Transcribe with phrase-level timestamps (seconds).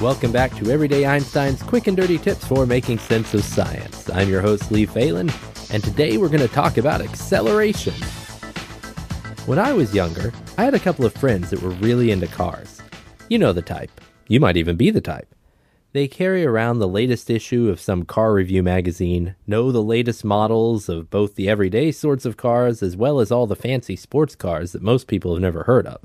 [0.00, 4.08] Welcome back to Everyday Einstein's quick and dirty tips for making sense of science.
[4.08, 5.28] I'm your host, Lee Phelan,
[5.72, 7.94] and today we're going to talk about acceleration.
[9.46, 12.80] When I was younger, I had a couple of friends that were really into cars.
[13.28, 13.90] You know the type.
[14.28, 15.34] You might even be the type.
[15.92, 20.88] They carry around the latest issue of some car review magazine, know the latest models
[20.88, 24.70] of both the everyday sorts of cars as well as all the fancy sports cars
[24.70, 26.02] that most people have never heard of.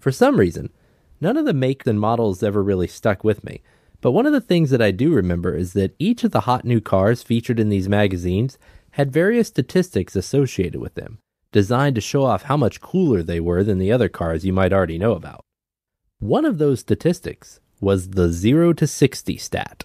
[0.00, 0.70] For some reason,
[1.20, 3.62] None of the make and models ever really stuck with me,
[4.00, 6.64] but one of the things that I do remember is that each of the hot
[6.64, 8.58] new cars featured in these magazines
[8.90, 11.18] had various statistics associated with them,
[11.52, 14.72] designed to show off how much cooler they were than the other cars you might
[14.72, 15.44] already know about.
[16.18, 19.84] One of those statistics was the 0 to 60 stat,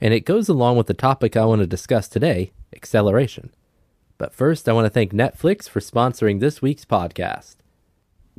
[0.00, 3.50] and it goes along with the topic I want to discuss today acceleration.
[4.18, 7.56] But first, I want to thank Netflix for sponsoring this week's podcast.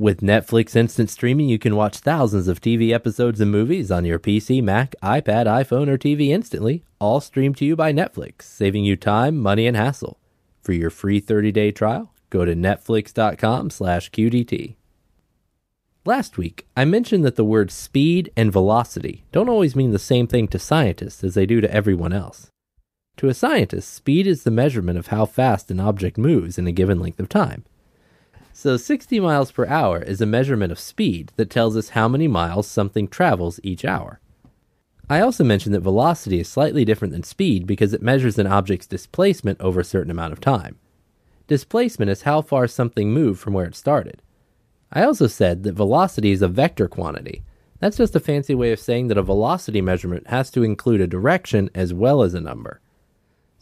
[0.01, 4.17] With Netflix instant streaming, you can watch thousands of TV episodes and movies on your
[4.17, 8.95] PC, Mac, iPad, iPhone, or TV instantly, all streamed to you by Netflix, saving you
[8.95, 10.17] time, money, and hassle.
[10.63, 14.75] For your free 30-day trial, go to netflix.com/qdt.
[16.03, 20.25] Last week, I mentioned that the words speed and velocity don't always mean the same
[20.25, 22.49] thing to scientists as they do to everyone else.
[23.17, 26.71] To a scientist, speed is the measurement of how fast an object moves in a
[26.71, 27.65] given length of time.
[28.53, 32.27] So 60 miles per hour is a measurement of speed that tells us how many
[32.27, 34.19] miles something travels each hour.
[35.09, 38.87] I also mentioned that velocity is slightly different than speed because it measures an object's
[38.87, 40.77] displacement over a certain amount of time.
[41.47, 44.21] Displacement is how far something moved from where it started.
[44.91, 47.43] I also said that velocity is a vector quantity.
[47.79, 51.07] That's just a fancy way of saying that a velocity measurement has to include a
[51.07, 52.79] direction as well as a number.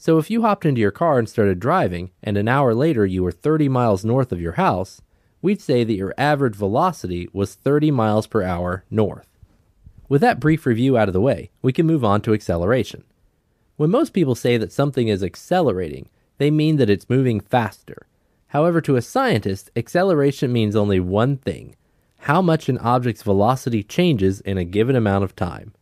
[0.01, 3.21] So if you hopped into your car and started driving, and an hour later you
[3.21, 5.01] were 30 miles north of your house,
[5.41, 9.27] we'd say that your average velocity was 30 miles per hour north.
[10.07, 13.03] With that brief review out of the way, we can move on to acceleration.
[13.75, 16.07] When most people say that something is accelerating,
[16.37, 18.07] they mean that it's moving faster.
[18.47, 21.75] However, to a scientist, acceleration means only one thing
[22.19, 25.73] how much an object's velocity changes in a given amount of time.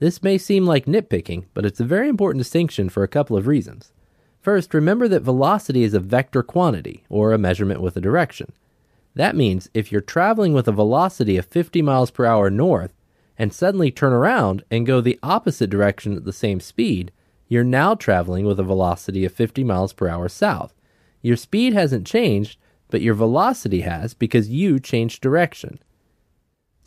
[0.00, 3.46] This may seem like nitpicking, but it's a very important distinction for a couple of
[3.46, 3.92] reasons.
[4.40, 8.52] First, remember that velocity is a vector quantity, or a measurement with a direction.
[9.14, 12.92] That means if you're traveling with a velocity of 50 miles per hour north
[13.36, 17.10] and suddenly turn around and go the opposite direction at the same speed,
[17.48, 20.74] you're now traveling with a velocity of 50 miles per hour south.
[21.22, 22.58] Your speed hasn't changed,
[22.90, 25.80] but your velocity has because you changed direction.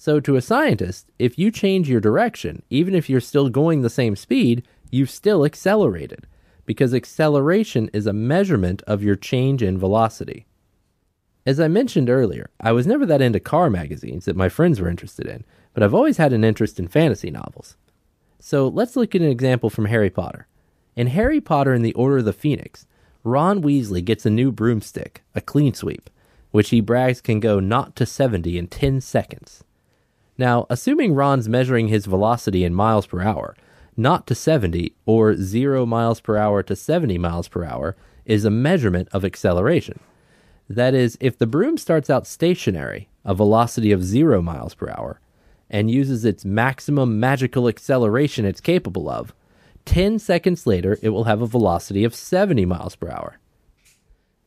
[0.03, 3.87] So, to a scientist, if you change your direction, even if you're still going the
[3.91, 6.25] same speed, you've still accelerated,
[6.65, 10.47] because acceleration is a measurement of your change in velocity.
[11.45, 14.89] As I mentioned earlier, I was never that into car magazines that my friends were
[14.89, 15.43] interested in,
[15.75, 17.77] but I've always had an interest in fantasy novels.
[18.39, 20.47] So let's look at an example from Harry Potter.
[20.95, 22.87] In Harry Potter and the Order of the Phoenix,
[23.23, 26.07] Ron Weasley gets a new broomstick, a Cleansweep,
[26.49, 29.63] which he brags can go not to 70 in 10 seconds.
[30.41, 33.55] Now, assuming Ron's measuring his velocity in miles per hour,
[33.95, 38.49] not to 70 or 0 miles per hour to 70 miles per hour is a
[38.49, 39.99] measurement of acceleration.
[40.67, 45.19] That is, if the broom starts out stationary, a velocity of 0 miles per hour,
[45.69, 49.35] and uses its maximum magical acceleration it's capable of,
[49.85, 53.37] 10 seconds later it will have a velocity of 70 miles per hour.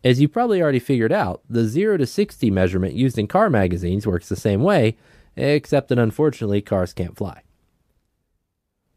[0.02, 4.08] As you probably already figured out, the 0 to 60 measurement used in car magazines
[4.08, 4.96] works the same way,
[5.36, 7.42] except that unfortunately cars can't fly.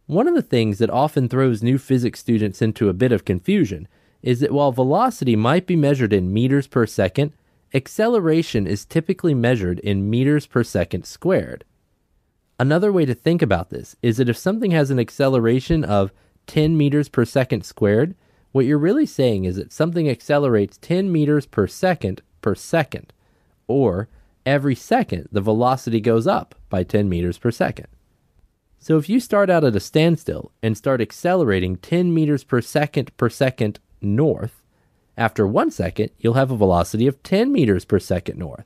[0.05, 3.87] One of the things that often throws new physics students into a bit of confusion
[4.21, 7.33] is that while velocity might be measured in meters per second,
[7.73, 11.65] acceleration is typically measured in meters per second squared.
[12.59, 16.11] Another way to think about this is that if something has an acceleration of
[16.47, 18.15] 10 meters per second squared,
[18.51, 23.11] what you're really saying is that something accelerates 10 meters per second per second,
[23.67, 24.07] or
[24.47, 27.87] every second, the velocity goes up by 10 meters per second.
[28.79, 33.15] So if you start out at a standstill and start accelerating 10 meters per second
[33.17, 34.63] per second north.
[35.17, 38.65] After one second, you'll have a velocity of 10 meters per second north.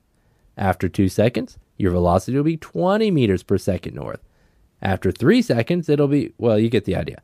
[0.57, 4.19] After two seconds, your velocity will be 20 meters per second north.
[4.81, 7.21] After three seconds, it'll be, well, you get the idea.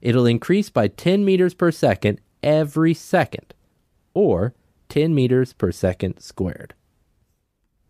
[0.00, 3.54] It'll increase by 10 meters per second every second,
[4.14, 4.54] or
[4.88, 6.74] 10 meters per second squared.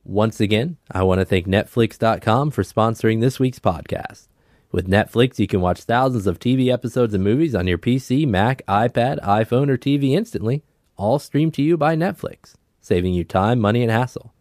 [0.05, 4.29] Once again, I want to thank Netflix.com for sponsoring this week's podcast.
[4.71, 8.61] With Netflix, you can watch thousands of TV episodes and movies on your PC, Mac,
[8.67, 10.63] iPad, iPhone, or TV instantly,
[10.99, 12.53] all streamed to you by Netflix,
[12.83, 14.35] saving you time, money, and hassle.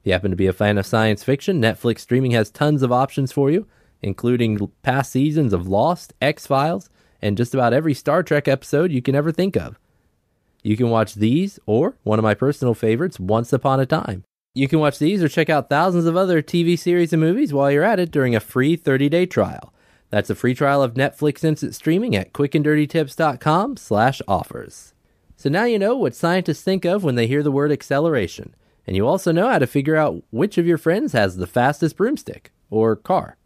[0.00, 2.90] If you happen to be a fan of science fiction, Netflix streaming has tons of
[2.90, 3.66] options for you,
[4.00, 6.88] including past seasons of Lost, X Files,
[7.20, 9.78] and just about every Star Trek episode you can ever think of.
[10.62, 14.24] You can watch these or one of my personal favorites, Once Upon a Time.
[14.54, 17.70] You can watch these or check out thousands of other TV series and movies while
[17.70, 19.72] you're at it during a free 30-day trial.
[20.10, 24.94] That's a free trial of Netflix Instant Streaming at quickanddirtytips.com slash offers.
[25.36, 28.54] So now you know what scientists think of when they hear the word acceleration.
[28.86, 31.96] And you also know how to figure out which of your friends has the fastest
[31.96, 33.36] broomstick or car.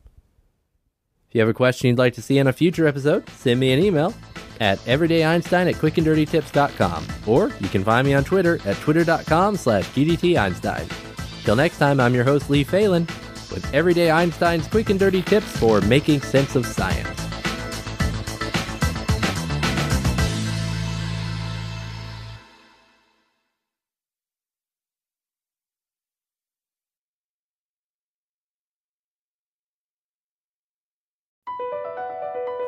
[1.28, 3.72] If you have a question you'd like to see in a future episode, send me
[3.72, 4.14] an email
[4.62, 7.06] at everydayeinstein at quickanddirtytips.com.
[7.26, 11.44] Or you can find me on Twitter at twitter.com slash qdteinstein.
[11.44, 13.09] Till next time, I'm your host, Lee Phelan,
[13.50, 17.22] with Everyday Einstein's quick and dirty tips for making sense of science.